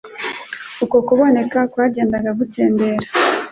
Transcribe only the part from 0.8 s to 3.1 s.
Uko kubonera kwagendaga gukendera